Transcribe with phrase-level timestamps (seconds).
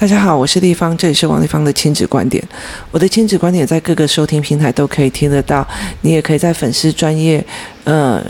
[0.00, 2.40] 大家好，我是丽芳，这里是王丽芳的亲子观点。
[2.92, 5.66] 我的亲子观点在各个收听平台都可以听得到，
[6.02, 7.44] 你也可以在粉丝专业，
[7.82, 8.22] 呃。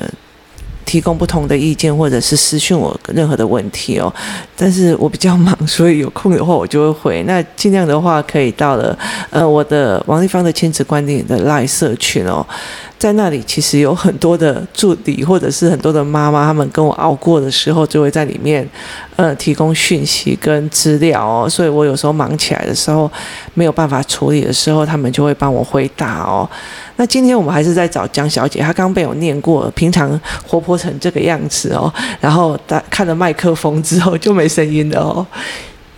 [0.87, 4.11] 提供不同的意见，或者是私讯我任何的问题哦。
[4.57, 7.23] 但是我比较忙，所以有空的话我就会回。
[7.25, 8.99] 那尽量的话，可以到了
[9.29, 12.47] 呃我的王丽芳的亲子观点的 LINE 社群哦。
[12.99, 18.69] 在那里其实有很多的助理，或者是很多的妈妈，他们跟我熬过的时候，就会在里面，
[19.15, 21.49] 呃，提供讯息跟资料哦。
[21.49, 23.11] 所以我有时候忙起来的时候，
[23.55, 26.49] 没有办法处理的时候，他们就会帮我回答哦。
[26.97, 35.25] 那今天我们还是在找江小姐，她刚被我念过，平常活泼成这个样子哦，然后她看了麦克风之后就没声音了哦。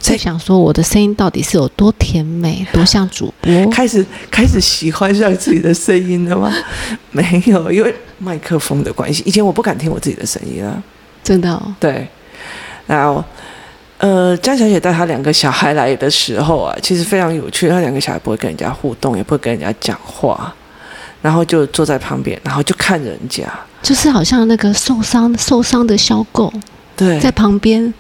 [0.01, 3.71] 在想说我的声音到底是有多甜美， 多像主播？
[3.71, 6.53] 开始开始喜欢上自己的声音了吗？
[7.13, 9.23] 没有，因为麦克风的关系。
[9.27, 10.83] 以前我不敢听我自己的声音啊，
[11.23, 11.75] 真的哦。
[11.79, 12.09] 对，
[12.87, 13.23] 然后
[13.99, 17.69] 呃，江小姐带她两个小孩来的时候啊，其实非常有趣。
[17.69, 20.53] 她两个小孩不会跟人家互动，也不会跟人家讲话，
[21.21, 23.45] 然后就坐在旁边，然后就看人家，
[23.83, 26.51] 就是好像那个受伤受伤的小狗，
[26.97, 27.93] 对，在旁边。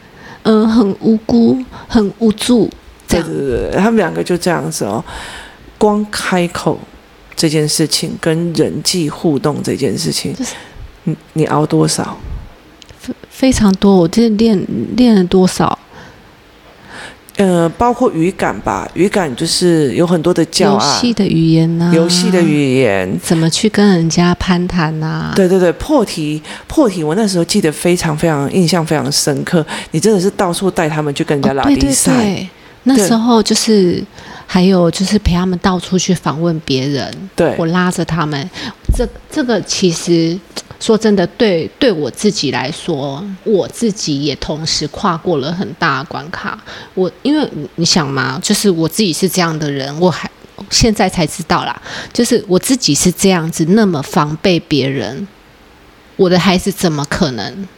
[0.42, 2.70] 嗯、呃，很无辜，很无助。
[3.08, 5.04] 对对对，他们两个就这样子哦。
[5.76, 6.78] 光开口
[7.34, 10.54] 这件事情，跟人际互动这件事情，就是、
[11.04, 12.16] 你你熬多少？
[12.98, 14.64] 非非常多，我这练
[14.96, 15.78] 练了多少？
[17.40, 25.32] 呃，包括语感吧，语感就是有很多的教案游戏的语言呢、啊，游戏的语言，怎么去跟人家攀谈呐、啊？
[25.34, 29.64] 对对对，破题破题，我那时候记得非常非常印象非常深刻。
[29.92, 32.46] 你真的是到处带他们去跟人家拉比赛、
[32.82, 34.04] 那时候就是
[34.52, 38.50] 还有就是陪他们到处去访问别人，对，我拉着他们，
[38.92, 40.36] 这这个其实。
[40.80, 46.58] 说真的，对对我自己来说，我自己也同时跨过了很大的关卡。
[46.94, 50.30] 我因为你想嘛，就是我自己是这样的人，我还
[50.70, 51.82] 现在才知道啦，
[52.14, 55.28] 就是我自己是这样子，那么防备别人，
[56.16, 57.68] 我的孩子怎么可能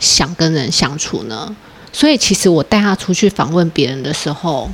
[0.00, 1.54] 想跟人相处呢？
[1.92, 4.68] 所以其实我带他出去访问别人的时候，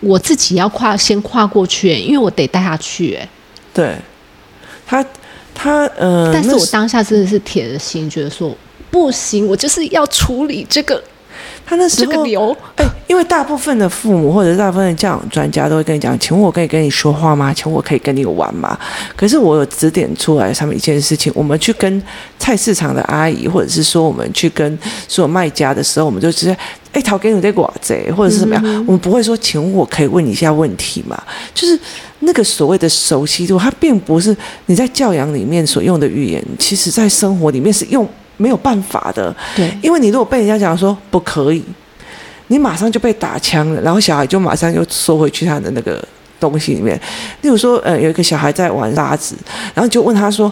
[0.00, 3.14] 我自己要跨先跨过去，因为我得带他去。
[3.14, 3.28] 哎，
[3.72, 3.96] 对，
[4.86, 5.04] 他。
[5.60, 8.56] 他呃，但是我当下真的是铁了心，觉得说
[8.92, 11.02] 不行，我就是要处理这个。
[11.68, 17.52] 他那时候，这个流，哎，因为大部分的父母或者大部分的教养专家都会跟你讲，请问我可以跟你说话吗？
[17.52, 18.78] 请问我可以跟你玩吗？
[19.14, 22.02] 可是我有指点出来上面一件事情，我们去跟
[22.38, 26.56] 菜市场的阿姨，或者是说我们去跟所有卖家的时候，我们就直接
[26.92, 31.22] 哎，讨给你这寡贼，或者是怎么样，嗯、我们不会说，请问我可以问你一下问题吗？
[31.52, 31.78] 就是
[32.20, 34.34] 那个所谓的熟悉度，它并不是
[34.66, 38.08] 你在教养里面所用的语言，其实在生活里面是用。
[38.38, 41.62] 没有办法的，对，因为你如果被人家讲说不可以，
[42.46, 46.02] 你马上就被打枪了，然后小孩就马上又缩回去他的那个
[46.40, 46.98] 东西里面。
[47.42, 49.36] 例如说，呃，有一个小孩在玩沙子，
[49.74, 50.50] 然后就问他说：“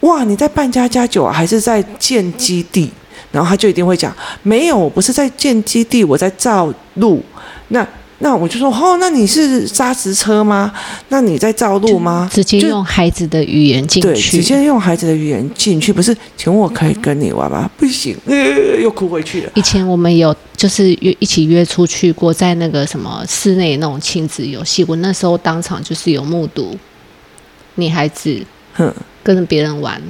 [0.00, 2.90] 哇，你在扮家家酒啊，还是在建基地？”
[3.30, 7.22] 然后他就一定会讲：“没有，我不是在建基地，我在造路。”
[7.68, 7.86] 那
[8.22, 10.72] 那我就说哦，那你是砂石车吗？
[11.08, 12.30] 那你在造路吗？
[12.32, 16.16] 直接用孩子的语言进去，对，直接用孩子的语言进去，不是？
[16.36, 17.68] 请问我可以跟你玩吗？
[17.76, 19.50] 不行，呃，又哭回去了。
[19.56, 26.78] 以前我们有就是约一起约出去过，在那个什么室内那种亲子游戏，我那时候当场就是有目睹
[27.74, 28.40] 女孩子
[28.74, 28.94] 哼
[29.24, 30.00] 跟着别人玩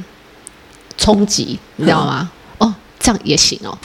[0.98, 2.30] 冲击，你知道吗？
[2.58, 3.76] 哦，这样也行哦。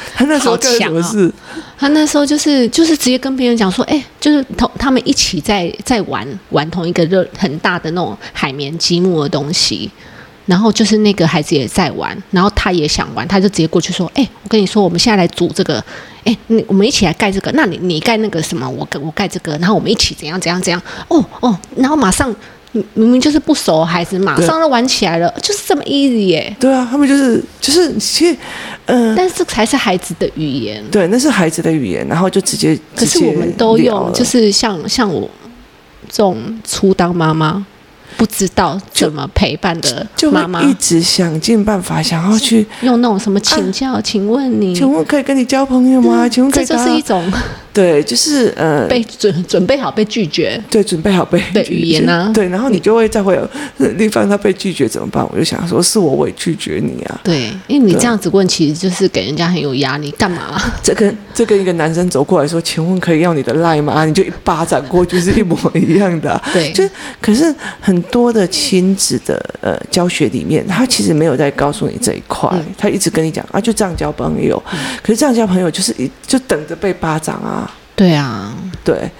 [0.14, 1.26] 他那时候干什么事？
[1.26, 1.32] 哦、
[1.78, 9.90] 他那时候就是就是直接跟别人讲说，哎、欸，就是同他们一起在在玩玩同一个热很大的那种海绵积木的东西，
[10.46, 15.78] 然后就是那个孩子也在玩，然后他也想玩，他就直接过去说，哎、欸，我跟你说，我们现在来组这个，
[16.24, 22.34] 哎、欸，你我们一起来盖这个，那你你盖那个什么，我盖我盖这个，然后我们一起怎样怎样怎样，哦哦，然后马上。
[22.92, 26.54] 明明就是不熟的孩子，马上就玩起来了，就是这么 easy 耶。
[26.60, 28.36] 对啊，他们就是就是其实，
[28.88, 30.84] 嗯、呃，但是这才是孩子的语言。
[30.90, 32.78] 对，那是孩子的语言，然后就直接。
[32.94, 35.30] 可是我们都用，就是像像我
[36.08, 37.64] 这种初当妈妈。
[38.16, 46.28] 不知道怎么陪伴的妈妈，就一直想尽办法想要去用那种什么请教，啊、请问你，请问可以跟你交朋友吗？
[46.28, 47.32] 请问可以，这就是一种
[47.78, 52.32] 对，就是呃，被准准备好被拒绝，对，准备好被对语言呢、啊？
[52.34, 53.48] 对，然后你就会再会有
[53.94, 55.24] 地方他被拒绝怎么办？
[55.30, 57.20] 我就想说，是我委拒绝你啊？
[57.22, 60.60] 对，因为你这样子问，其实就是给人家很有压力，干嘛？
[60.82, 64.04] 这跟这跟一个男生走过来说，请问可以要你的赖吗？
[64.04, 66.82] 你就一巴掌过去是一模一样的、啊， 对，就
[67.20, 67.96] 可是很。
[68.10, 74.60] 多的亲子的呃教学里面，他其实没有在告诉你这一块，嗯、他一直跟你讲啊，就这样交朋友。
[74.72, 77.67] 嗯、可是这样交朋友就是一就等着被巴掌啊。
[77.98, 79.10] 对啊，对。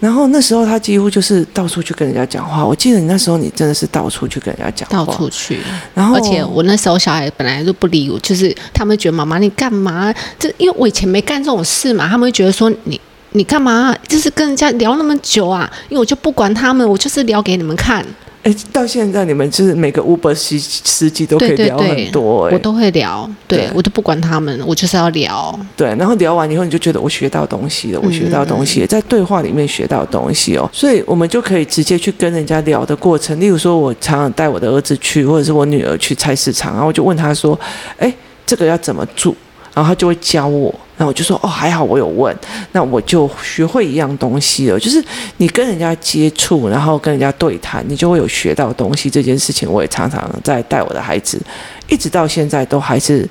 [0.00, 2.64] 然后那时候他几乎就是到处去跟人家讲话。
[2.64, 5.58] 我记得你那时候你真的是到处去跟人家讲话，到处去。
[5.92, 10.14] 然后而且我那时候小孩本来就不理我，就是他们觉得妈妈你干嘛？
[10.38, 13.00] 这因为我以前没干这种事嘛，他们会觉得说你
[13.32, 13.92] 你干嘛？
[14.06, 15.68] 就是跟人家聊那么久啊？
[15.88, 18.06] 因为我就不管他们，我就是聊给你们看。
[18.44, 25.58] 哎，到现在你们就是每个 Uber 司司机都可以聊很多，我都会聊，对，我都不管他们，我就是要聊。
[25.76, 33.38] 对，然后聊完以后，你就觉得我学到东西了，我学到东西了，在对话里面学到东西哦，所以我们就可以直接去跟人家聊的过程。
[33.40, 37.58] 例如说，我常常带我的儿子去，或者是我女儿去菜市场，然后我就问他说
[37.98, 38.12] ：“哎，
[38.46, 39.34] 这个要怎么做？”
[39.74, 40.74] 然后他就会教我。
[40.98, 42.36] 那我就说哦，还好我有问，
[42.72, 44.78] 那我就学会一样东西了。
[44.78, 45.02] 就是
[45.38, 49.08] 你跟人家接触，然后跟人家对谈，你就会有学到东西。
[49.08, 51.40] 这件事情我也常常在带我的孩子，
[51.88, 53.28] 一直到现在都还是，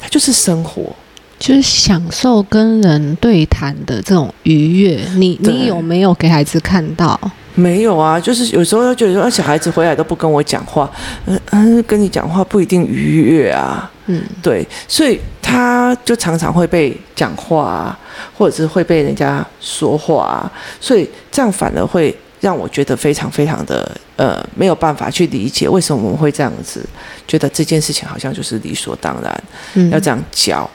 [0.00, 0.92] 他就是生活，
[1.38, 4.98] 就是享受跟人对谈的这种愉悦。
[5.16, 7.20] 你你有没有给孩子看到？
[7.54, 10.90] 没有啊，就是有时候他觉得说，小孩子回来都不跟我讲话，
[11.26, 13.90] 嗯嗯，跟你讲话不一定愉悦啊。
[14.06, 17.98] 嗯，对，所以他就常常会被讲话啊，
[18.36, 26.84] 或者是会被人家说话啊，所以这样反而会让我觉得非常非常的呃没有办法去理解为什么我们会这样子
[27.28, 29.44] 觉得这件事情好像就是理所当然，
[29.74, 30.68] 嗯，要这样教。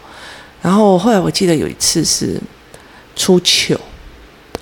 [0.62, 2.40] 然后后来我记得有一次是
[3.16, 3.78] 出糗，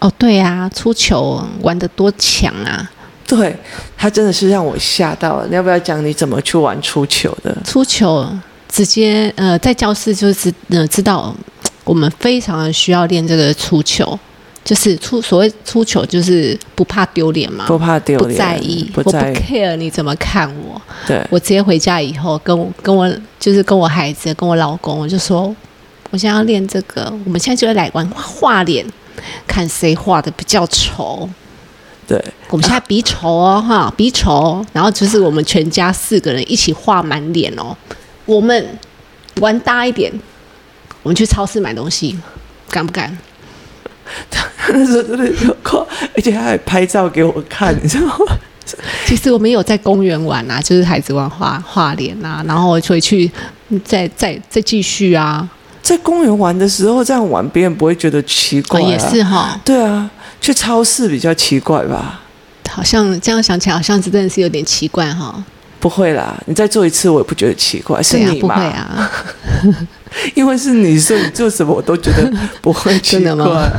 [0.03, 2.91] 哦，对啊，出球玩得多强啊！
[3.25, 3.55] 对，
[3.97, 5.47] 他真的是让我吓到了。
[5.47, 7.55] 你要不要讲你怎么去玩出球的？
[7.63, 8.27] 出球。
[8.67, 11.31] 直接呃，在教室就是呃，知道
[11.83, 14.17] 我们非常的需要练这个出球，
[14.65, 20.81] 就是出所谓出球，就是不怕丢脸嘛，不怕丢脸，不在意，不在意，我不 care 你怎么看我。
[21.05, 23.07] 对，我直接回家以后，跟我跟我
[23.39, 25.55] 就是跟我孩子，跟我老公，我就说，
[26.09, 28.83] 我现在要练这个，我们现在就会来玩画脸，
[29.47, 31.29] 看谁画的比较丑。
[32.05, 37.75] 对，我们现在比丑哦，哈，比丑，然后就是我们全家四个人一起画满脸哦。
[38.25, 38.77] 我们
[39.39, 40.11] 玩大一点，
[41.01, 42.17] 我们去超市买东西，
[42.69, 43.17] 敢不敢？
[44.67, 45.79] 那时候真的有夸，
[46.13, 48.37] 而且他还拍照给我看，你知道吗？
[49.05, 53.31] 其实我们有在公园玩啊，就是孩子玩画画脸啊，然后回去
[53.85, 55.49] 再再再继续啊。
[55.83, 58.83] 在公园玩的时候这样玩，别人不会觉得奇怪啊？
[58.83, 59.61] 哦，也是哈。
[59.63, 60.09] 对啊，
[60.41, 62.21] 去超市比较奇怪吧？
[62.69, 65.43] 好像这样想起来，好像真的是有点奇怪哈。
[65.79, 68.01] 不会啦，你再做一次，我也不觉得奇怪。
[68.01, 68.55] 是你吗？
[68.55, 69.11] 不会啊，
[70.33, 72.31] 因为是你，所以你做什么我都觉得
[72.61, 73.19] 不会奇怪。
[73.19, 73.69] 真的吗？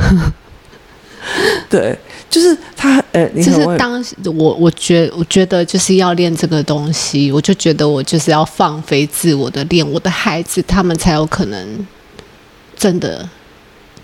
[1.67, 1.97] 对，
[2.29, 11.67] 就是他，呃，你就是当时我，我觉，我觉得就是要练这个东西，我就觉得我就是要放飞自我的练，我的孩子他们才有可能
[12.75, 13.27] 真的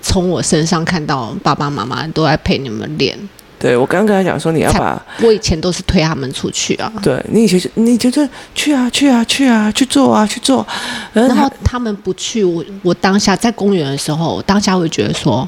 [0.02, 3.18] 从我身上看到爸爸妈妈都在陪你们练。
[3.60, 6.92] 对，我刚刚跟他讲说，你要把我以前都是推他们出去啊。
[7.04, 10.66] 对，你以前你觉得去啊去啊去啊去做啊去做，
[11.14, 15.48] 然后他们不去，我我当下在公园的时候，我当下会觉得说，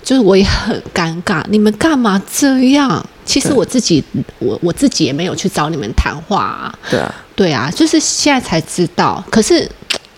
[0.00, 3.04] 就是我也很尴尬，你们干嘛这样？
[3.24, 4.04] 其实我自己
[4.38, 6.72] 我我自己也没有去找你们谈话啊。
[6.88, 9.20] 对啊，对啊，就是现在才知道。
[9.28, 9.68] 可是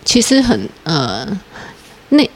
[0.05, 1.27] 其实很呃，
[2.09, 2.29] 那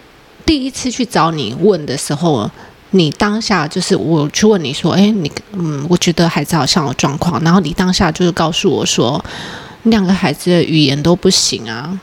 [0.45, 2.49] 第一次去找你问的时候。
[2.95, 9.19] 你当下就是我去问你说，哎，你嗯，我觉得孩子好像有状况，然后你当下就是告诉我说，
[9.81, 12.00] 两个孩子的语言都不行啊。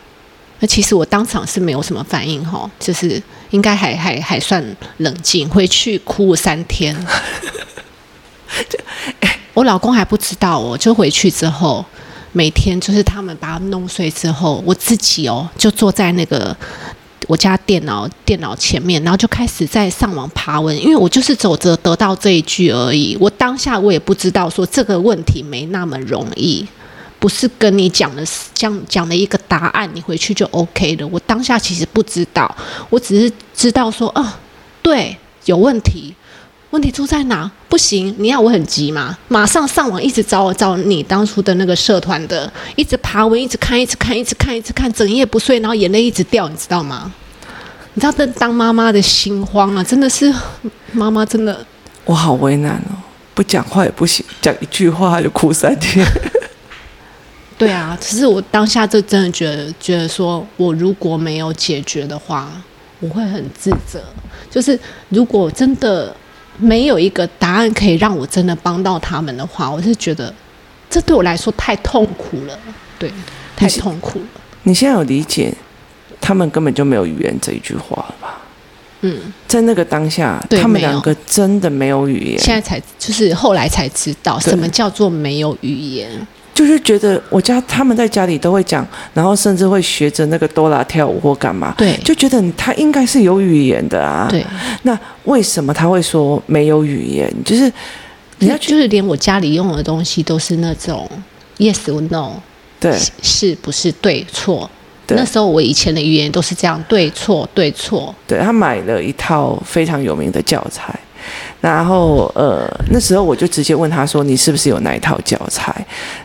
[0.59, 4.61] 那其实我当场是没有什么反应哈，就是应该还还还算
[4.97, 6.97] 冷静，回去哭了三天。
[9.55, 11.87] 我老公还不知道哦，就回去之后，
[12.33, 16.57] 每天就是他们把他弄碎之后，我自己哦就坐在那个。
[17.31, 23.17] 我家电脑电脑前面，然后就开始在上网爬文，因为我就是走着得到这一句而已。
[23.21, 26.67] 我当下我也不知道说这个问题没那么容易，
[27.21, 31.07] 不是跟你讲的讲讲的一个答案，你回去就 OK 的。
[31.07, 32.53] 我当下其实不知道，
[32.89, 34.27] 我只是知道说，哦，
[34.83, 36.13] 对，有问题。
[36.71, 37.51] 问题出在哪？
[37.69, 39.19] 不行，你要我很急吗？
[39.27, 47.13] 马上上网，一直找我找你当初的那个社团的，一直爬文，一直看，一直看，一直看，一直看，整夜不睡，然后眼泪一直掉，你知道吗？
[47.95, 50.33] 你知道这当妈妈的心慌啊，真的是
[50.93, 51.67] 妈妈真的，
[52.05, 52.95] 我好为难哦，
[53.35, 56.07] 不讲话也不行，讲一句话就哭三天。
[57.59, 62.49] 对啊，只是我当下就真的觉得，觉得说我如果没有解决的话，
[63.01, 64.01] 我会很自责。
[64.49, 66.15] 就是如果真的。
[66.61, 70.33] 没有一个答案可以让我真的帮到他们的话，我是觉得
[70.89, 72.59] 这对我来说太痛苦了，
[72.99, 73.11] 对，
[73.57, 74.27] 太痛苦了。
[74.65, 75.53] 你现在有理解
[76.21, 78.41] 他们根本就没有语言这一句话了吧？
[79.03, 82.39] 嗯，在那个当下，他们两个真的没有语言。
[82.39, 86.11] 现在才就是后来才知道什么叫做没有语言，
[86.61, 91.75] 就是觉得我家他们在家里都会讲，然后甚至会学着那个哆啦跳舞或干嘛。
[91.79, 94.27] 对，就觉得他应该是有语言的啊。
[94.29, 94.45] 对，
[94.83, 97.33] 那为什么他会说没有语言？
[97.47, 97.73] 就是
[98.41, 101.09] 你要就是连我家里用的东西都是那种
[101.57, 102.33] yes or no，
[102.79, 104.69] 对，是不是对错？
[105.07, 108.15] 对那时候我以前的语言都是这样，对错对错。
[108.27, 110.95] 对，他买了一套非常有名的教材，
[111.61, 115.75] 然后呃那时候我就直接问他说：“你是不是有那一套教材？”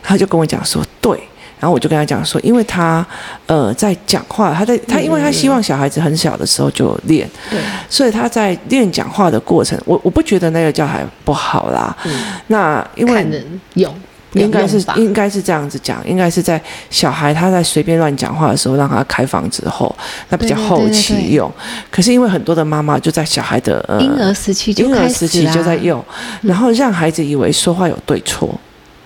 [0.02, 1.18] 他就跟我讲说：“对。”
[1.58, 3.04] 然后我就跟他讲说：“因为他
[3.46, 11.96] 呃在讲话，他在他因为他希望小孩子很小的时候就练，对，所以他在练讲话的过程，我我不觉得那个教材不好啦。
[12.04, 12.12] 嗯，
[12.48, 13.94] 那因为看人用。
[14.36, 19.94] 应该是应该是这样子讲，应该是在小孩他在随便乱讲话的时候，让他开放之后，
[20.28, 21.50] 那比较后期用。
[21.50, 21.82] 对对对。
[21.82, 26.02] 对，可是因为很多的妈妈就在小孩的呃婴儿时期就婴儿时期就在用，
[26.42, 28.58] 然后让孩子以为说话有对错，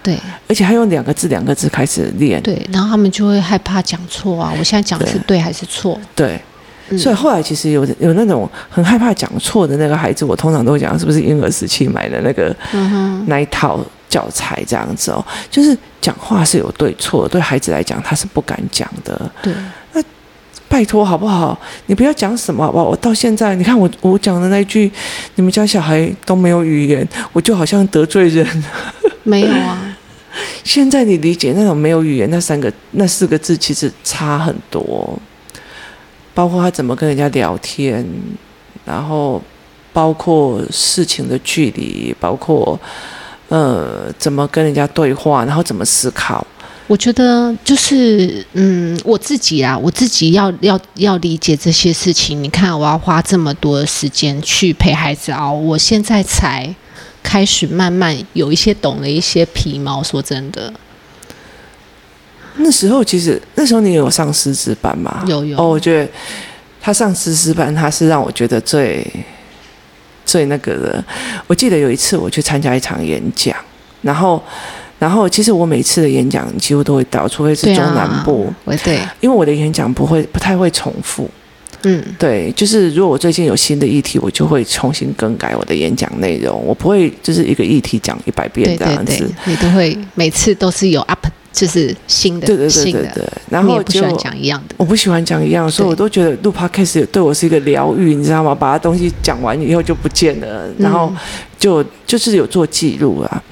[0.02, 0.18] 对，
[0.48, 5.38] 而且还用两个字两个字开始练，对，然后他们就会害怕讲错啊，我现在讲的是对。
[5.38, 5.98] 还是错？
[6.14, 6.40] 对。
[6.98, 12.54] 所以后来其实有有那种很害怕讲错的那个孩子，我通常都会讲是不是婴儿时期买的那个
[13.26, 13.78] 那一套
[14.10, 19.30] 教材这样子哦，就是讲话是有对错，对孩子来讲他是不敢讲的。
[19.40, 19.54] 对，
[19.94, 20.02] 那
[20.68, 21.58] 拜托好不好？
[21.86, 22.84] 你不要讲什么好不好？
[22.84, 24.90] 我到现在你看我我讲的那句，
[25.36, 28.64] 你们家小孩都没有语言，我就好像得罪人。
[29.22, 29.96] 没有啊，
[30.64, 35.18] 现在你理解那种没有语言那三个那四个字其实差很多。
[36.32, 38.06] 包括他怎么跟人家聊天，
[38.84, 39.42] 然后
[39.92, 42.78] 包括事情的距离，包括
[43.50, 46.44] 呃怎么跟人家对话，然后怎么思考。
[46.86, 52.42] 我觉得就是嗯，我自己啊，我自己要要要理解这些事情。
[52.42, 56.74] 你看，我要花这么多的时间去陪孩子熬，我现在才
[57.22, 60.02] 开始慢慢有一些懂了一些皮毛。
[60.02, 60.72] 说真的。
[62.56, 65.22] 那时候其实那时候你有上师资班吗？
[65.28, 65.56] 有有。
[65.56, 66.10] 哦，我觉得
[66.80, 69.06] 他上师资班，他是让我觉得最
[70.30, 71.04] 最那个的。
[71.48, 73.56] 我记得有一次我去参加一场演讲，
[74.02, 74.40] 然后
[74.98, 78.52] 然后其实我每次的演讲几乎都会到，除非是中南部。
[78.64, 78.98] 对，啊、对。
[79.20, 81.28] 因为我的演讲不会不太会重复。
[81.82, 86.62] 嗯，对，就是如果我最近有新的议题，我就会重新更改我的演讲内容。
[86.64, 89.16] 我不会就是一个议题讲一百遍这样子。
[89.16, 91.26] 对对对，你都会每次都是有 up。
[91.52, 98.54] 就是新的，对对对对对，然后我不喜欢讲一样的，我不喜欢讲一样，所以我都觉得录 podcast 对我是一个疗愈，你知道吗？
[98.54, 101.12] 把它东西讲完以后就不见了，然后
[101.58, 103.42] 就就是有做记录啊。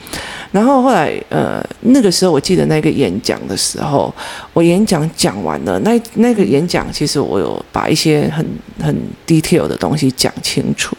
[0.50, 4.14] 然后后来呃，那个时候我记得那个演讲的时候，
[4.54, 8.46] 我演讲讲完了，那那个演讲其实我有把一些很
[8.80, 10.96] 很 detail 的东西讲清楚。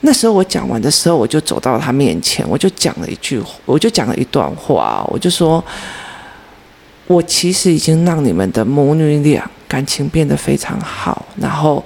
[0.00, 5.62] 那时候我讲完的时候，我就走到他面前，我就讲了一句，我就讲了一段话，我就说，
[7.08, 11.84] 我其实已经让你们的母女俩感情变得非常好，然后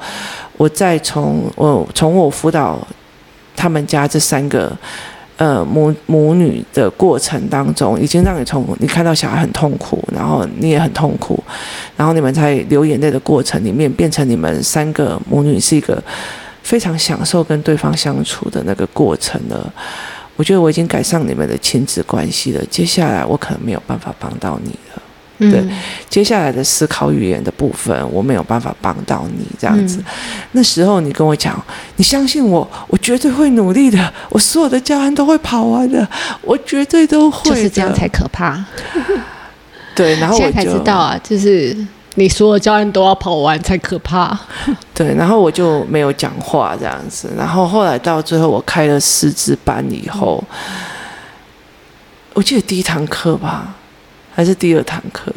[0.58, 2.86] 我再从我从我辅导
[3.56, 4.70] 他们家这三个
[5.38, 11.42] 呃母母女的过程当中，已经让你从你看到小孩很痛苦，然后你也很痛苦，
[11.96, 16.02] 然后你们在流眼泪的过程里面，变成你们三个母女是一个。
[16.72, 19.70] 非常享受跟对方相处的那个过程了，
[20.36, 22.64] 我觉得我已经改善你们的亲子关系了。
[22.70, 25.02] 接下来我可能没有办法帮到你了，
[25.40, 25.62] 嗯、对，
[26.08, 29.98] 接下来的思考语言的部分我没有办法帮到你这样子。
[29.98, 30.04] 嗯、
[30.52, 31.62] 那时候你跟我讲，
[31.96, 36.08] 你相信我，我绝对会努力的，我所有的教案都会跑完的，
[36.40, 37.50] 我绝对都会。
[37.50, 38.64] 就是这样才可怕。
[39.94, 41.76] 对，然后我就现在才知道啊，就是。
[42.16, 44.38] 你所有教案都要跑完才可怕。
[44.92, 47.30] 对，然后我就没有讲话这样子。
[47.36, 50.42] 然后后来到最后，我开了师资班以后，
[52.34, 53.74] 我记得第一堂课吧，
[54.34, 55.32] 还是第二堂课，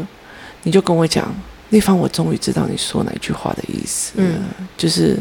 [0.64, 1.34] 你就跟我讲，
[1.70, 4.14] 丽芳，我终于知道你说哪句话的意思。
[4.18, 4.40] 嗯，
[4.78, 5.18] 就是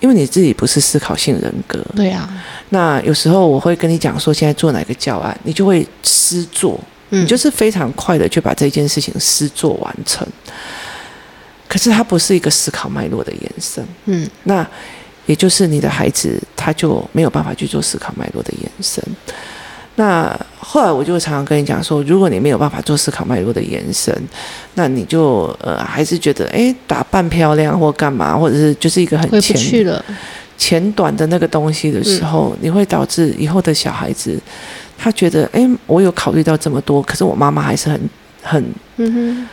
[0.00, 1.78] 因为你自己不是思考性人格。
[1.94, 2.28] 对啊。
[2.70, 6.80] 那有时候我会跟你讲说，现在做哪个教案，你就会失做。
[7.22, 10.26] 你就是非常快的去把这件事情实作完成，
[11.68, 13.84] 可是它不是一个思考脉络的延伸。
[14.06, 14.66] 嗯，那
[15.26, 19.02] 也就是你的孩子他就没有办法去做思考脉络的延伸。
[19.96, 24.12] 那后来我就常常跟你讲说，如果你没有办法做思考脉络的延伸，
[24.74, 30.02] 那你就呃还是觉得哎打扮漂亮或干嘛，或者是就是一个很浅
[30.58, 34.38] 浅短的那个东西的时候，嗯、你会导致以后的小孩子。
[34.96, 38.00] 他觉得，哎，我有考虑到这么多，可是我妈妈还是很、
[38.42, 38.64] 很、
[38.96, 39.48] 嗯哼，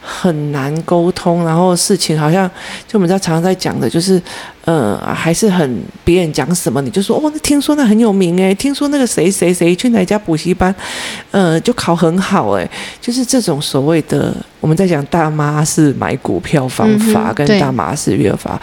[0.00, 2.48] 很难沟通，然后事情好像
[2.86, 4.20] 就我们家常常在讲的，就是
[4.64, 10.74] 呃，还是很别人讲什么你就说哦，那听说那很有名诶，听说那个谁谁谁去哪家补习班，
[11.30, 12.68] 呃，就考很好诶，
[13.00, 18.60] 就是这种所谓的我们在讲大妈是买股票方法跟大妈是约法，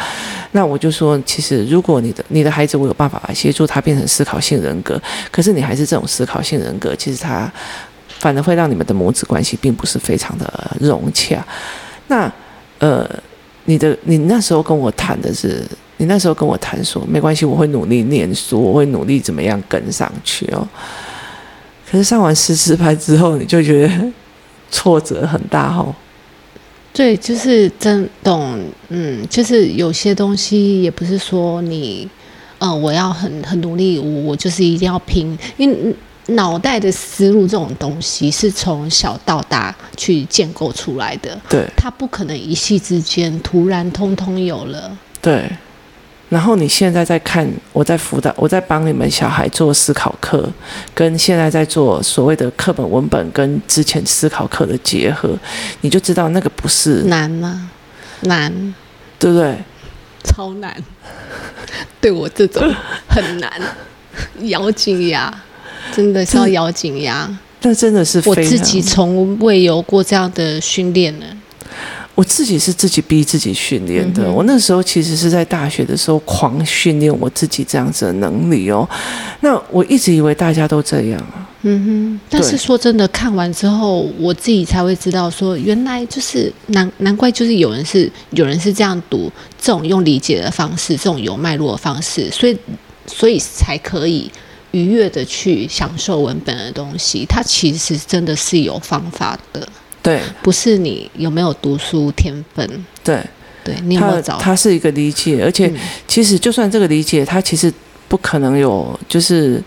[0.55, 7.51] 那我就说，其实如果你的你的孩子我有办法协助他变成思考性人格，可是你还是这种思考性人格，其实他。
[8.17, 11.45] 反而会让你们的母子关系并不是非常的融洽。
[12.07, 12.31] 那
[12.79, 13.07] 呃，
[13.65, 15.61] 你的你那时候跟我谈的是，
[15.97, 20.65] 你那时候跟我谈说，没关系，我会努力念书，我会努力怎么样跟上去哦。
[21.91, 23.93] 可是上完师资班之后，你就觉得
[24.71, 25.93] 挫折很大哦。
[26.95, 28.59] 对，就是真懂，
[28.89, 32.09] 嗯，就是有些东西也不是说你，
[32.57, 35.95] 呃，我要很很努力，我我就是一定要拼，因为。
[36.29, 44.97] 脑袋的思路这种东西是从小到大去建构出来的，对，它不可能一夕之间突然通通有了。
[45.21, 45.47] 对，
[46.29, 50.49] 然后你现在在看，我在辅导，我在帮你们小孩做思考课，
[50.93, 55.37] 跟现在在做所谓的课本文本跟之前思考课的结合，
[55.81, 57.69] 你就知道那个不是难吗？
[58.21, 58.73] 难，
[59.19, 59.55] 对不对？
[60.23, 60.75] 超难，
[62.01, 62.73] 对我这种
[63.07, 63.51] 很难，
[64.41, 65.31] 咬紧牙。
[65.93, 67.29] 真的是要咬紧牙，
[67.61, 71.25] 那真的是我自己从未有过这样的训练呢。
[72.15, 74.31] 我自己是自己逼自己训练的。
[74.31, 78.87] 我那时候其实是在大学的时候狂训练我自己这样子的能力哦。
[79.41, 81.47] 那我一直以为大家都这样啊。
[81.61, 82.19] 嗯哼。
[82.29, 92.57] 但是说真的，看完之后我自己才会知道，说原来就是难难怪就是有人是有人是这样读这种用理解的方式，这种有脉络的方式，所以
[93.05, 94.31] 所以才可以。
[94.71, 99.65] 愉悦的去享受文本的东西，它其实真的是有方法的。
[100.05, 102.85] 对，不是你有没有读书天分。
[103.03, 103.19] 对，
[103.63, 104.37] 对，你有没有找？
[104.37, 105.73] 他是一个理解，而且
[106.07, 107.73] 其实就算这个理解，他其实
[108.07, 109.59] 不可能有，就是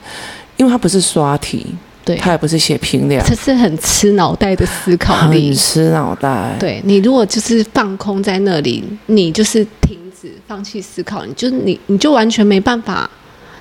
[0.57, 1.67] 因为他不是刷题，
[2.05, 6.55] 对，他也不是写评量，这是很吃脑袋的思考力，很吃脑袋。
[6.61, 13.11] 对，你如果就是放空在那里，你就是停止、放弃思考，你就你你就完全没办法。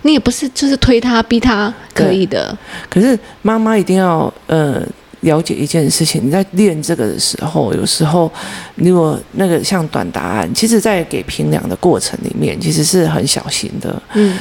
[0.04, 2.56] 你也不是就是推他逼他可以的，
[2.88, 4.82] 可是妈妈一定要呃
[5.28, 8.32] 了解一件事情，你在练这个的时候，有时候
[8.76, 14.02] 如果那个像短答案，其实在给评量的过程里面，其实是很小心的。
[14.14, 14.38] 嗯，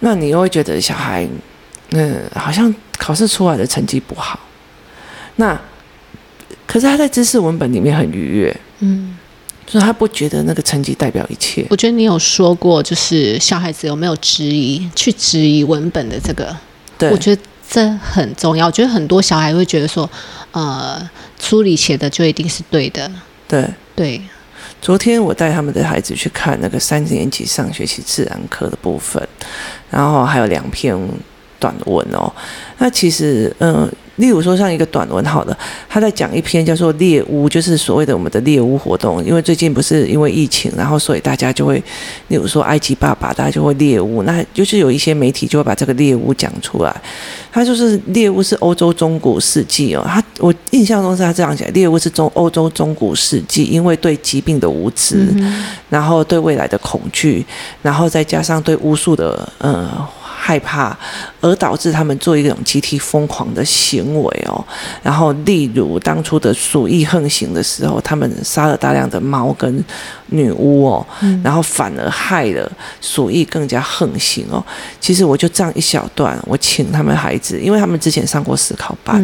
[0.00, 1.26] 那你又会觉得小孩
[1.92, 4.38] 嗯好像考试出来的成绩不好，
[5.36, 5.58] 那
[6.66, 8.56] 可是他在知识文本里面很愉悦。
[8.80, 9.16] 嗯。
[9.68, 11.66] 所以他不觉得那个成绩代表一切。
[11.70, 16.56] 我觉得你有说过，就是小孩子有没有质疑，去质疑文本的这个，
[16.96, 18.66] 对，我觉得这很重要。
[18.66, 20.08] 我觉得很多小孩会觉得说，
[20.52, 23.10] 呃，书里写的就一定是对的。
[23.48, 24.20] 对对。
[24.80, 29.26] 昨天我带他们的孩子去看那个三年级上学期自然课的部分，
[29.90, 30.96] 然后还有两篇
[31.58, 32.32] 短文哦。
[32.78, 33.92] 那其实，嗯、呃。
[34.16, 35.56] 例如说，像一个短文，好了，
[35.88, 39.24] 他在讲一篇叫做猎巫，就是所谓的我们的猎巫活动。
[39.24, 41.82] 因为最近不是因为疫情，然后所以大家就会，
[42.28, 44.22] 例如说埃及爸爸，大家就会猎巫。
[44.22, 47.02] 那就是有一些媒体就会把这个猎巫讲出来。
[47.52, 55.26] 他就是猎巫是欧洲中古世纪哦，他我印象中是他这样讲，猎巫是中欧洲中古世纪，因为对疾病的无知，
[55.88, 57.44] 然后对未来的恐惧，
[57.82, 60.06] 然后再加上对巫术的呃。
[60.46, 60.96] 害怕，
[61.40, 64.64] 而导致他们做一种集体疯狂的行为哦。
[65.02, 69.84] 然后，例如当初的鼠疫横行的时候，他们杀了大量的猫跟
[70.26, 71.04] 女巫哦，
[71.42, 74.64] 然后反而害了鼠疫更加横行哦。
[75.00, 79.20] 其实我就这样一小段，我请他们孩子，因为他们之前上过思考班，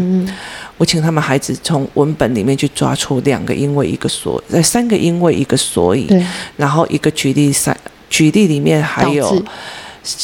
[0.77, 6.09] 我请他们孩子从文本里面去抓出两个因为一个所，呃，三个因为一个所以，
[6.57, 7.77] 然后一个举例三，
[8.11, 9.41] 举例里面还有。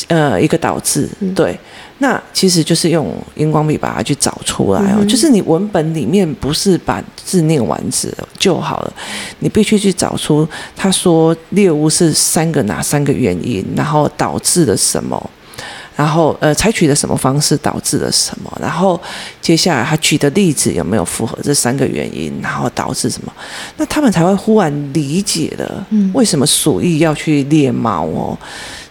[0.09, 1.57] 呃，一个导致对，
[1.99, 4.97] 那其实就是用荧光笔把它去找出来哦。
[4.99, 8.93] 嗯、就是你文本里面不是把字念完字就好了，
[9.39, 15.31] 你必须去找出他说猎物是三个哪三个原因，然后导致了什么，
[15.95, 19.01] 然后呃采取了什么方式导致了什么，然后
[19.41, 23.33] 接下来他举的例子有没有符合这三个原因，然后导致什么，
[23.77, 28.37] 那他们才会忽然理解了为什么鼠疫要去猎猫哦。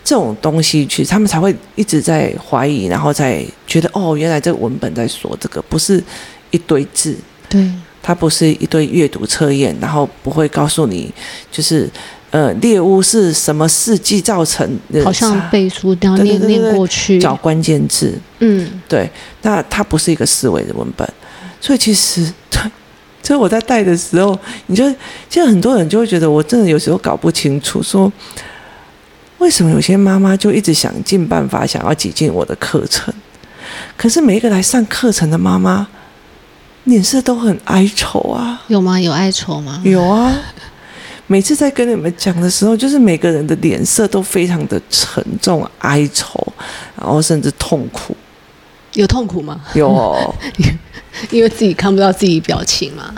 [0.07, 6.01] 这种东西，其实他们才会一直在怀疑，然后再觉得哦，原来这个文本在说这个，不是
[6.49, 7.13] 一堆字，
[7.49, 7.69] 对，
[8.01, 11.13] 它不是一堆阅读测验，然后不会告诉你，
[11.51, 11.89] 就是
[12.31, 21.05] 呃，猎物是什么事迹造成的，好像背书都要念念过去，找关键字，嗯，对，那它不是一个思维的文本，
[21.59, 22.31] 所以其实
[23.21, 24.89] 所以我在带的时候，你就
[25.27, 28.09] 其实很多人就会觉得，我真的有时候搞不清楚，说
[29.37, 33.13] 为什么有些妈妈就一直想尽办法想要挤进我的课程，
[33.95, 35.87] 可是每一个来上课程的妈妈
[36.85, 38.61] 脸色都很哀愁啊。
[38.67, 38.99] 有吗？
[38.99, 39.81] 有哀愁吗？
[39.83, 40.35] 有啊。
[41.27, 46.41] 每次在跟你们讲的时候，就是每个人的脸色都非常的沉重、哀愁，
[46.95, 48.15] 然后甚至痛苦。
[48.93, 49.59] 有痛苦吗？
[49.73, 50.33] 有哦。
[51.31, 53.13] 因为自己看不到自己表情嘛，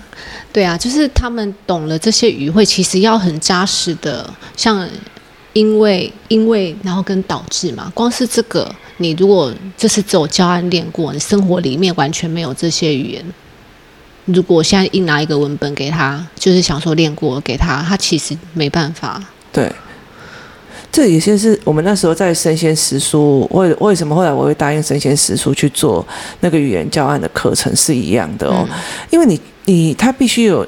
[0.54, 4.88] 对啊，就是他们懂了这些语汇，其实要很扎实的，像
[5.54, 13.26] 因为因为然后跟导致嘛，光是这个，你如果这是走教案练过，你生活里面完全没有这些语言，
[14.26, 19.24] 如果我现在硬拿一个文本给他，就是想说练过给他，他其实没办法。
[19.52, 19.72] 对。
[20.92, 26.06] 这也些是我们那时候在生鲜时书，为为什么后来我会答应生鲜时书去做
[26.40, 28.68] 那个语言教案的课程是一样的哦，
[29.12, 30.68] 因为你你他必须有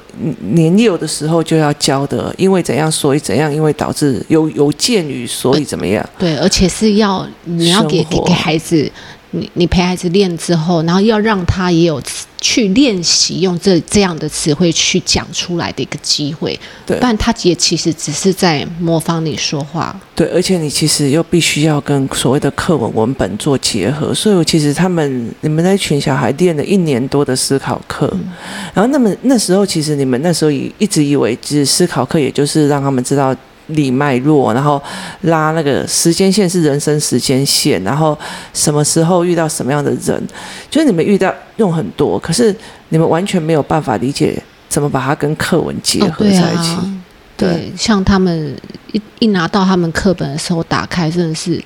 [0.53, 8.91] 年幼的时候就要教的，因为怎样所以怎样，因为导致有有鉴于所以怎么样，对，而且是要你要给给给孩子。
[9.31, 12.01] 你你陪孩子练之后，然后要让他也有
[12.39, 19.97] 去练习用这这样的词汇去讲出来的一个机会，对，不然他也其实只是在模仿你说话。
[20.15, 28.31] 对，而且你其实又必须要跟所谓的课文文本做结合，所以其实他们你们那群小孩练了一年多的思考课，嗯、
[28.73, 33.35] 然后那么那时候其实你们那时候也一直以为，只是思考课也就是让他们知道。
[33.71, 34.81] 理脉络，然后
[35.21, 38.17] 拉那个时间线是人生时间线，然后
[38.53, 40.21] 什么时候遇到什么样的人，
[40.69, 42.55] 就是你们遇到用很多，可是
[42.89, 46.75] 你们完全没有办法理解怎么把它跟课文结合在一起。
[46.75, 46.93] 哦
[47.37, 48.55] 对啊、对，像他们
[48.91, 51.63] 一一拿到他们课本的时候，打开真的是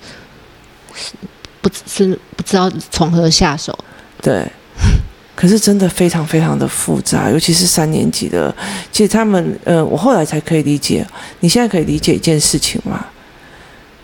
[1.61, 3.77] 不是不知道从何下手。
[4.21, 4.49] 对。
[5.35, 8.55] 可是真的非常非常的复杂，尤其是三年级的。
[8.91, 11.05] 其实他们，呃，我后来才可以理解。
[11.41, 13.05] 你现在可以理解一件事情吗？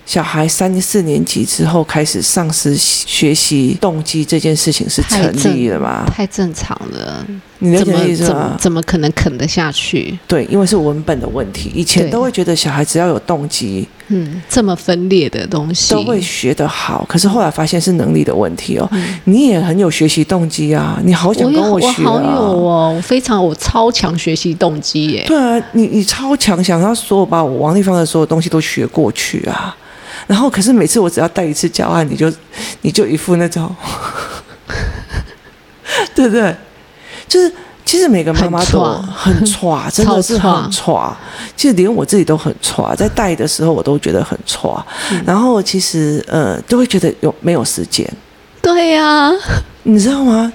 [0.06, 6.04] 小孩三四年级之后开始丧失学习动机，这件事情是成立的吗？
[6.14, 7.26] 太正常了。
[7.60, 8.26] 你理解意思？
[8.26, 10.18] 怎么怎么可能啃得下去？
[10.28, 11.72] 对，因为是文本的问题。
[11.74, 17.06] 以前都会觉得小孩只要有动机，嗯，这么分裂的东西都会学得好。
[17.08, 18.88] 可是后来发现是能力的问题哦。
[18.92, 21.94] 嗯、你也很有学习动机啊，你好想跟我学啊。
[21.98, 25.24] 我好有哦，我非常我超强学习动机耶。
[25.26, 29.76] 对啊，你你超强，想要所有把我王丽芳的所有东西都学过去啊。
[30.28, 32.32] 然后，可是每次我只要带一次教案，你就
[32.82, 33.74] 你就一副那种，
[36.14, 36.56] 对不对？
[37.28, 37.52] 就是
[37.92, 38.82] 其实每个妈妈都
[39.14, 41.14] 很差， 真的是很差。
[41.58, 44.82] 其实连我自己都很差，在带的时候我都觉得很差。
[45.26, 48.10] 然后其实呃，都会觉得有没有时间？
[48.62, 49.30] 对呀，
[49.84, 50.54] 你知道吗？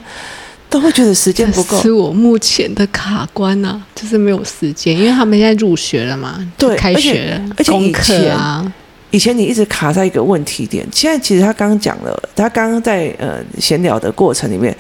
[0.71, 1.79] 都会觉得时间不够。
[1.83, 8.73] 是我目前的卡关啊，就是没有时间，因为他们现在入学了嘛，对，开学了，而且功课啊。
[9.11, 14.75] 以前你一直卡在一个问题点，现在其实他刚刚讲了，他刚刚在呃闲聊的过程里面，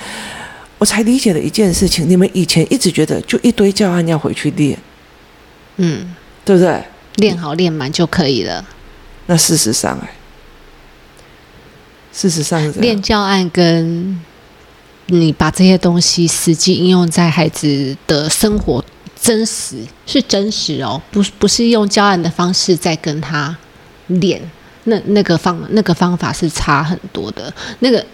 [0.79, 2.09] 我才理解了一件事情。
[2.09, 4.79] 你们以前一直觉得就一堆教案要回去练，
[5.77, 6.83] 嗯，对不对？
[7.17, 8.65] 练好练满就可以了。
[9.27, 10.13] 那事实上，哎，
[12.13, 14.21] 事实上是练教案跟
[15.07, 18.85] 你把这些东西实际应用在孩子的生活，
[19.21, 23.57] 真实是真实哦，不不是用教案的方式在跟他。
[24.09, 24.41] 练
[24.85, 28.07] 那那个方那个方法是差很多的，那个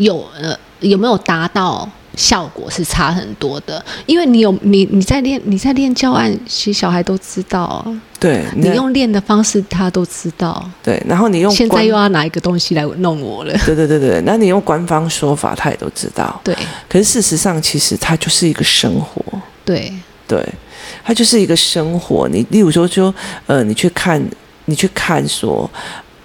[0.00, 7.84] 有呃有没有达到效果是差很多的，因为你有你你在练你在练教案，其实小孩都知道，
[8.18, 16.56] 对你用练的方式他都知道，对，然后你用现在又要拿一个东西来弄我了，对对对对，那你用官方说法他也都知道，对，
[16.88, 19.22] 可是事实上其实它就是一个生活，
[19.64, 19.92] 对。
[20.26, 20.46] 对，
[21.04, 23.12] 它就是一个生活，你例如说就
[23.46, 24.22] 呃你去看。
[24.66, 25.68] 你去看说，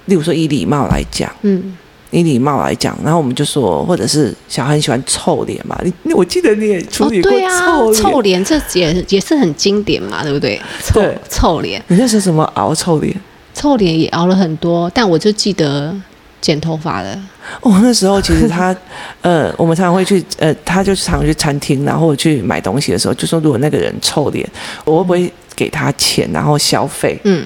[0.05, 1.75] 例如说以礼貌来讲，嗯，
[2.19, 10.60] 以礼貌来讲，然后我们就说，或者是小孩很喜欢臭脸嘛，你我记得你也处理过臭脸，哦啊、臭脸这也也是很经典嘛，对不对？
[10.84, 13.15] 臭对臭脸，你那时候怎么熬臭脸？
[13.54, 15.95] 臭脸也熬了很多，但我就记得
[16.41, 17.17] 剪头发的。
[17.62, 18.75] 哦，那时候其实他，
[19.21, 24.47] 呃，我们常常会去，呃，他就常去餐厅，然后去买东西的时候，就说如果那个人臭脸，
[24.84, 27.17] 我会不会给他钱，然后消费？
[27.23, 27.45] 嗯，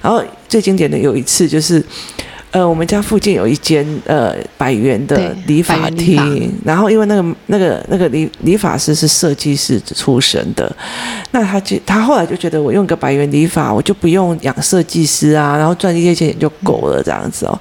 [0.00, 1.84] 然后最经典的有一次就是，
[2.52, 10.70] 呃，我们家附近有一间呃百元的理发厅，然后因为那个那个那个理理发师是设计师出身的，
[11.30, 17.56] 那他就他后来就觉得我用个百元理发，我就不用养设计师啊，然后赚一些钱也就够了这样子哦。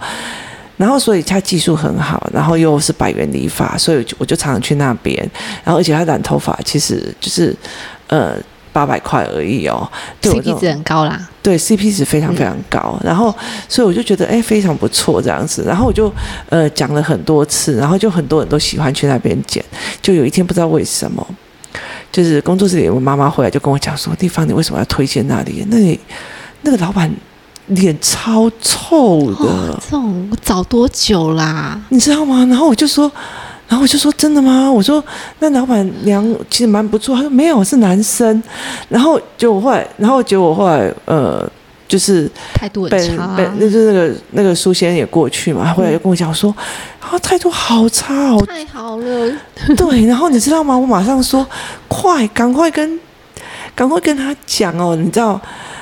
[0.77, 5.15] 然后所以他技术很好，然后又是百元理发，所以我就常常去那边。
[5.63, 7.55] 然后而且他染头发其实就是
[8.07, 8.35] 呃
[8.79, 9.85] 八百块而已哦
[10.21, 11.27] ，CP 值很高啦。
[11.43, 12.97] 对，CP 值非常非常高。
[13.01, 13.35] 嗯、然后
[13.67, 15.65] 所以我就觉得哎非常不错这样子。
[15.67, 16.09] 然后我就
[16.47, 19.61] 呃讲了很多次，然后就很多人都喜欢去那边剪。
[20.01, 21.27] 就有一天不知道为什么，
[22.09, 25.65] 就是工作室里我妈妈回来就跟我讲说：“地方你为什么要推荐那里？
[25.69, 25.99] 那里
[26.61, 27.13] 那个老板。”
[27.69, 31.79] 脸超臭的，哦、这种找多久啦？
[31.89, 32.43] 你知道吗？
[32.49, 33.11] 然后我就说，
[33.69, 34.69] 然后我就说真的吗？
[34.69, 35.01] 我说
[35.37, 37.15] 那老板娘其实蛮不错。
[37.15, 38.43] 他说没有，是男生。
[38.89, 41.47] 然后就我后来，然后结果我后来呃，
[41.87, 46.53] 就是态度很差，那就是那个那个苏先生也过去嘛，他后来就跟我讲说，
[46.99, 49.31] 啊态度好差哦，太好了。
[49.77, 50.75] 对，然后你知道吗？
[50.75, 51.45] 我马上说，
[51.87, 52.99] 快，赶快跟，
[53.75, 55.39] 赶快跟他讲哦，你知道。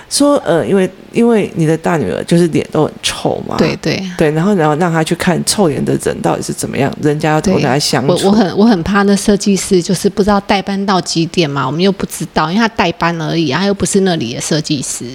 [0.10, 8.14] 说呃，因为因为你的大女儿就是脸都很臭嘛，对对对，然后然后让她去看臭脸的人到底是怎么样，人家要怎么跟她相处。
[8.14, 15.06] 我我很我很怕那设计师就是不知道代班到几点嘛，我们又不知道，因为他代班而已，他又不是那里的设计师。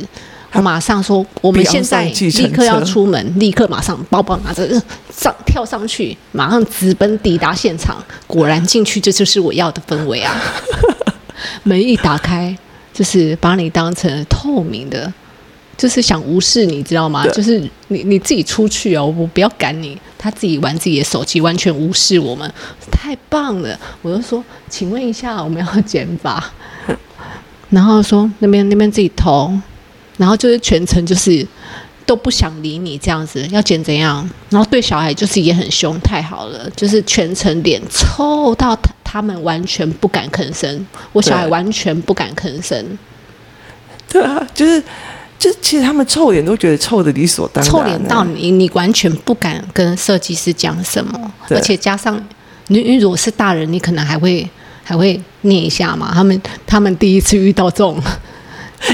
[0.52, 4.68] 我马上说，我们现在立刻要出门，立刻马上包包拿着
[5.10, 7.96] 上跳上去，马上直奔抵达现场。
[8.26, 10.38] 果然进去，这就是我要的氛围啊！
[11.64, 12.54] 门一打开。
[12.92, 15.12] 就是把你当成透明的，
[15.76, 17.26] 就是想无视你，知道吗？
[17.28, 22.52] 就是你你自己出去哦，我不要赶你，他自己玩自己的手机，完全无视我们，
[22.90, 23.78] 太棒了！
[24.02, 26.52] 我就说，请问一下，我们要剪发，
[27.70, 29.52] 然后说那边那边自己投，
[30.18, 31.46] 然后就是全程就是
[32.12, 34.28] 都不想理你这样子，要剪怎样？
[34.50, 38.92] 然后对小孩就是也很凶，太好了，就是全程脸臭到他。
[39.12, 42.98] 他们完全不敢吭声，我小孩完全不敢吭声。
[44.08, 44.82] 对啊，就是，
[45.38, 52.18] 就其实他们臭脸都觉得臭的理所当然，臭脸到你，你完全不敢跟设计师讲什么，而且加上
[52.68, 54.48] 你，你如果是大人，你可能还会
[54.82, 56.10] 还会念一下嘛。
[56.14, 58.00] 他们他们第一次遇到这种，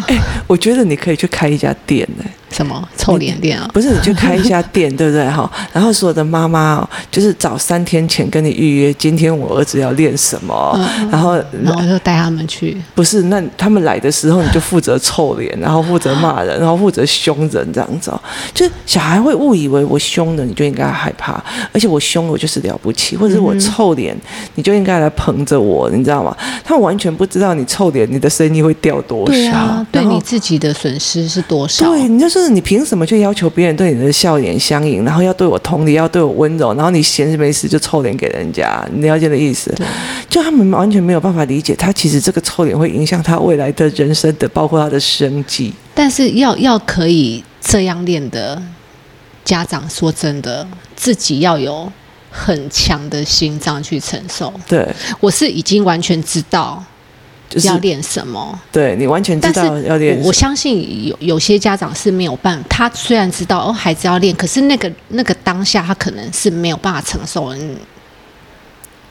[0.08, 2.30] 欸， 我觉得你可以去开一家店呢，欸。
[2.58, 3.70] 什么臭脸店啊？
[3.72, 5.24] 不是，你就开一家店，对不对？
[5.30, 12.76] 哈， 然后所有的妈妈哦，就是早三天前跟你预约，今天我儿子要练什么，嗯、然后然后就带他们去。
[12.96, 18.20] 不是，那他们来的时候，你就负责臭脸，然后负责骂人， 然后负责凶人，这样子哦。
[18.52, 21.40] 就小孩会误以为我凶了，你就应该害怕，
[21.72, 24.16] 而且我凶，我就是了不起，或者是我臭脸，
[24.56, 26.36] 你就应该来捧着我，你知道吗？
[26.64, 31.88] 他们完全不知道你臭脸，你的生意会掉多少，对啊，对你自己的损失是多少？
[31.88, 32.47] 对，你就是。
[32.48, 38.82] 就是你凭什么去要求别人对你的笑脸相迎，然后要对我同理，要对我温柔，然后你闲着没事就臭脸给人家？
[38.90, 39.70] 你了解的意思？
[40.30, 45.74] 就他们完全没有办法理解，他其实这个臭脸会影响他未来的人生的，包括他的生计。
[45.92, 48.62] 但是要要可以这样练的
[49.44, 51.92] 家长，说真的，自己要有
[52.30, 54.50] 很强的心脏去承受。
[54.66, 54.88] 对，
[55.20, 56.82] 我是已经完全知道。
[57.48, 58.60] 就是要练什么？
[58.70, 60.20] 对，你完全知道要练。
[60.20, 67.46] 我相信有有些家长是没有办法，他虽然知道哦孩子要练，可是那个那个当下他可能是没有办法承受。
[67.46, 67.76] 嗯，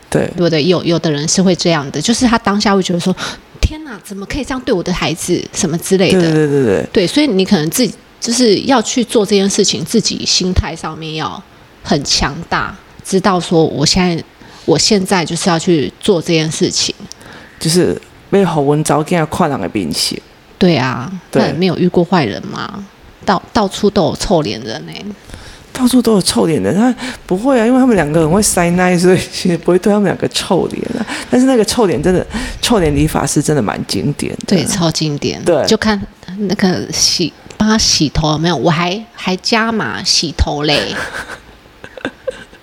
[0.10, 0.64] 对，对不对？
[0.64, 3.16] 有有的人是会这样的，就是他当下会觉得说
[3.60, 5.44] ：“天哪，怎么可以这样对我的孩子？
[5.54, 6.88] 什么之类的。”对对对对。
[6.94, 11.42] 对，所以你可能自己就是要去做这件事情，自己心态上面要
[11.82, 14.24] 很强大，知道说我现在
[14.66, 16.94] 我现在就是要去做这件事情，
[17.60, 18.00] 就是。
[18.30, 20.22] 没有好文找给他跨人的兵器。
[20.58, 22.84] 对啊，对，没有遇过坏人吗？
[23.24, 25.06] 到到处都有臭脸人呢、欸，
[25.74, 26.74] 到处都有臭脸人。
[26.76, 31.06] 他不会啊，因为他们两个很会塞奶，所以其实不会对他们两个臭脸啊。
[31.30, 32.26] 但是那个臭脸真的，
[32.62, 35.44] 臭脸理发师真的蛮经典的，对，超经典。
[35.44, 36.02] 对，就看
[36.38, 38.56] 那个洗帮他洗头有没有？
[38.56, 40.96] 我还还加码洗头嘞。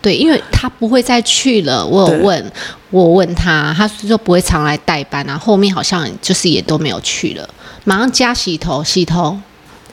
[0.04, 1.84] 对，因为他不会再去了。
[1.84, 2.52] 我有问，
[2.90, 5.38] 我问他，他说不会常来代班啊。
[5.38, 7.48] 后面好像就是也都没有去了。
[7.84, 9.34] 马上加洗头，洗头，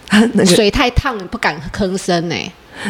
[0.09, 2.35] 那个、水太烫，不敢吭声呢。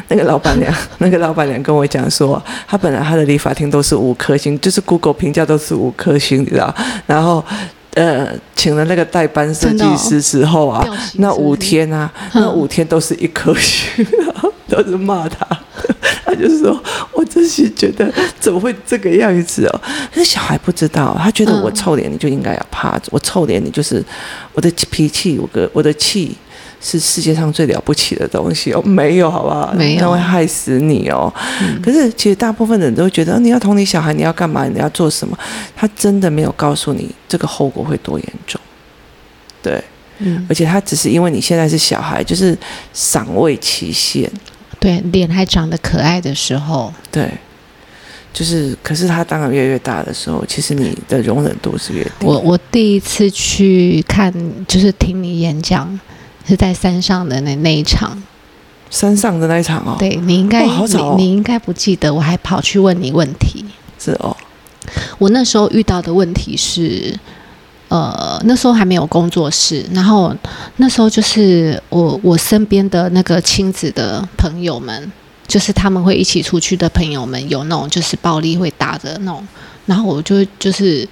[0.08, 6.74] 那个老板娘， 那个老板娘跟我讲说，他本来他的理发厅都是五颗星，就是 Google 评价都是五颗星，你知道？
[7.06, 7.46] 然后
[7.94, 10.84] 呃，请了那个代班设计师之后啊，
[11.18, 14.04] 那五天啊，那五天都是一颗星，
[14.68, 15.46] 都是骂他。
[16.32, 19.82] 他就说：“我真是觉得怎么会这个样子哦？
[20.14, 23.10] 可是小孩不知道，他觉得我臭脸，你就应该要怕着。
[23.12, 24.04] 我臭脸，你就是
[24.54, 26.36] 我的脾气，我的我的气
[26.80, 28.82] 是世界上最了不起的东西哦。
[28.84, 29.74] 没有，好不好？
[29.74, 31.34] 没有，那会害死你哦。
[31.84, 34.66] 可是其实大部分人都会觉得，你要同理小孩，你要干嘛？
[34.66, 35.38] 你要做什么？
[35.76, 38.62] 他真的没有告诉你这个后果会多严重。
[39.62, 39.84] 对，
[40.48, 42.58] 而且他只是因为你现在是小孩，就是
[42.94, 44.32] 赏味期限。”
[44.82, 47.32] 对，脸还长得可爱的时候，对，
[48.34, 52.26] 就是，可是他当然越来越大的时候，其实你的容忍度是越低。
[52.26, 54.34] 我我第一次去看，
[54.68, 56.00] 就是听你演讲，
[56.48, 58.24] 是在山上的那那一场，
[58.90, 59.98] 山上的那一场哦。
[60.00, 63.64] 对，你应该，哦哦、你你应该不记得，我还跑去问你问题。
[64.00, 64.36] 是哦，
[65.20, 67.20] 我那时候遇到的问题是。
[67.92, 70.34] 呃，那时候还没有工作室，然后
[70.78, 75.12] 那时候就是我我身边的那个亲子的朋友们，
[75.46, 79.46] 就是他们会一起出去的朋友们，有那种就是暴力会打的那种，
[79.88, 81.06] 然后我就就是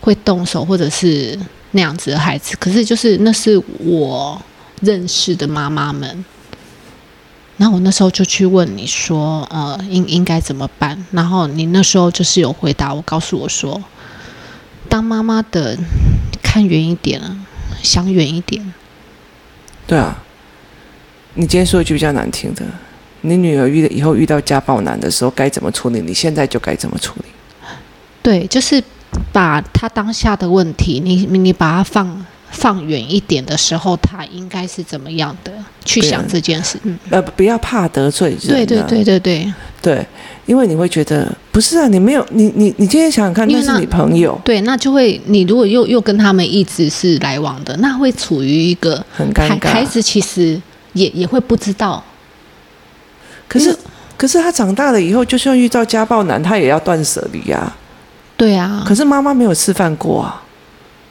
[0.00, 1.38] 会动手或者是
[1.72, 4.40] 那样子的孩子，可是就是那是我
[4.80, 6.24] 认识的妈妈们，
[7.58, 11.04] 然后我那时候就去问你说，呃，应应该怎么办？
[11.10, 13.78] 然后你那时候就是有回答我，告诉我说。
[14.94, 15.76] 当妈妈的，
[16.40, 17.36] 看远一点啊，
[17.82, 18.72] 想远一点。
[19.88, 20.22] 对啊，
[21.34, 22.64] 你今天说一句比较难听的，
[23.22, 26.00] 你女儿遇以后遇到家暴男的时候该怎么处理？
[26.00, 27.24] 你现在就该怎么处理？
[28.22, 28.80] 对，就是
[29.32, 35.53] 把他当下的问题，你你把它放放远一点的时候，他应该是怎么样的
[35.84, 36.78] 去想这件事？
[36.84, 38.48] 嗯，呃，不要怕得罪人啊。
[38.48, 40.06] 对对对对对对。
[40.46, 49.68] 因为你会觉得不是啊，你没有你你你今天想想看，那是你朋友，对，那就会你如果又又跟他们一直是来往的，那会处于一个很尴尬。
[49.68, 50.60] 孩子其实
[50.92, 52.04] 也也会不知道。
[53.48, 53.74] 可是
[54.18, 57.72] 可是他长大了以后，就算遇到家暴男，他也要断舍离呀。
[58.36, 58.84] 对啊。
[58.86, 60.42] 可是妈妈没有示范过啊。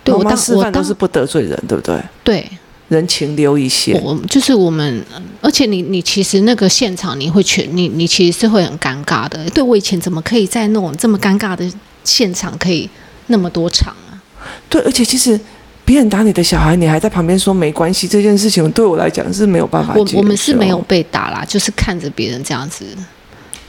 [0.04, 2.00] 对，妈妈示范都是不得罪人，对不对？
[2.24, 2.48] 对。
[2.90, 5.04] 人情留一些，我就是我们，
[5.42, 9.50] 而且你你其实那个现场你会全你你其实是会很尴尬的。
[9.52, 11.66] 对，我以前怎么可以在那种这么尴尬的
[12.04, 12.88] 现场可以
[13.28, 14.22] 那么多场啊？
[14.70, 15.40] 对，而且其实
[15.86, 19.94] 别人打你的小孩，你还在旁边说没关系，这件事情对我来讲是没有办法。
[19.96, 22.86] 我我们是没有被打啦，就是看着别人这样子，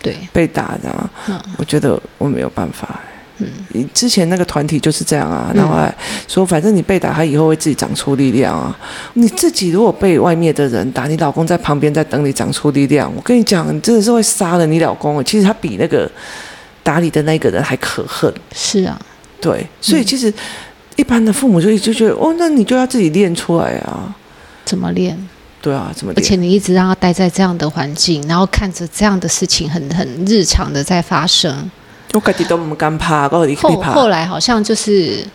[0.02, 3.00] 对，被打的，嗯，我觉得我没有办法。
[3.38, 5.76] 嗯，之前那个团体就是这样啊，然后
[6.28, 8.76] 说，反正你被打，他以后会自己长出力量啊。
[9.14, 15.24] 你自己如果被外面的人打，你老公在旁边在等你长出力量，我跟你讲，你真的是会杀了你老公。
[15.24, 16.08] 其实他比那个
[16.82, 18.32] 打你的那个人还可恨。
[18.54, 18.96] 是啊，
[19.40, 20.32] 对，所以其实
[20.94, 24.14] 一般的父母就就觉得，哦，那你就要自己练出来啊。
[24.64, 25.18] 怎么练？
[25.60, 26.24] 对啊，怎么练？
[26.24, 31.70] 而且你一直让他待在这样的环境，然后看着这样的事情很很日常的在发生。
[32.14, 35.26] 我自己都不敢怕，后后来好像就是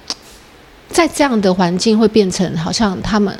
[0.90, 3.38] 在这样的环境会变成，好像他们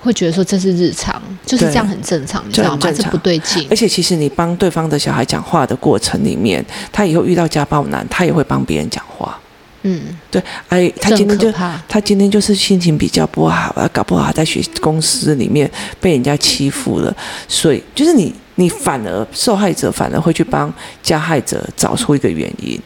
[0.00, 2.92] 会觉得说这是日常，就是这样很正常，你知道吗？
[2.94, 3.66] 这不对劲。
[3.70, 9.38] 而且其实你帮对方的小孩讲话的过程里面，他以后遇到家暴男，他也会帮别人讲话。
[9.82, 15.70] 嗯，对，哎，他今天就他今天就是心情比较不好啊，搞不好他在学公司里面
[16.00, 17.14] 被人家欺负了，
[17.48, 18.34] 所以就是你。
[18.56, 22.80] 你反而受害者反而会去帮加害者找出一个原因，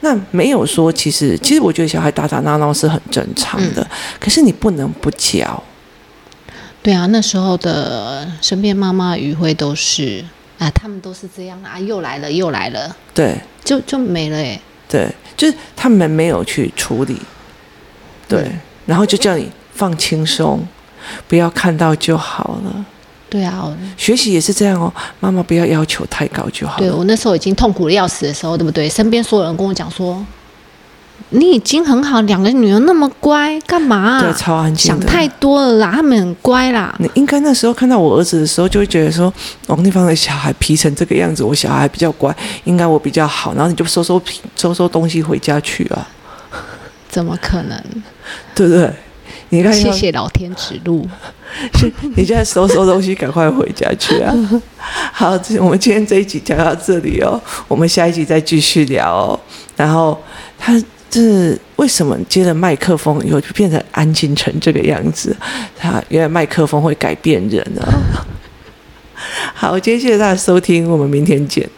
[0.00, 3.88] 那没有说其实其实我觉得小孩打打闹闹是很正常的，嗯、
[4.20, 5.62] 可是你不能不教。
[6.80, 10.24] 对啊，那时候的身边妈妈与会都是
[10.58, 17.20] 啊，他们都是这样啊，又来了又来了，对，就就没了哎，对，就是他们没有去处理，
[18.28, 20.64] 对，嗯、然后就叫你放轻松，
[21.26, 22.84] 不要看到就好了。
[23.30, 24.92] 对啊，学习也是这样哦。
[25.20, 26.78] 妈妈不要要求太高就好。
[26.78, 28.88] 对，我那时候已经痛苦的要死的时候，对不对？
[28.88, 30.24] 身边所有人跟我讲说
[31.30, 34.20] ：“你已经很好，两个女儿那么乖，干嘛啊？
[34.22, 34.86] 对，超安静。
[34.86, 36.94] 想太多了啦，他们很乖啦。
[36.98, 39.30] 你应该那时候看到我儿子的时候，就会觉得说，
[39.66, 43.52] 王丽芳的小孩皮成这个样子，我小孩比较乖，应该我比较好。
[43.54, 46.08] 然后你就收收皮，收收东西回家去啊？
[47.10, 47.82] 怎么可能？
[48.54, 48.90] 对不对？
[49.50, 51.06] 你看，谢谢老天指路。
[52.16, 54.34] 你现在收收东西，赶快回家去啊！
[55.12, 55.30] 好，
[55.60, 59.40] 我们今天这一集讲到这里哦，我们下一集再继续聊哦。
[59.74, 60.20] 然后
[60.58, 65.34] 他这是为什么接了麦克风以后就变成安静成这个样子？
[65.78, 68.26] 他原来麦克风会改变人啊！
[69.54, 71.68] 好，今天谢谢大家收听，我们明天见。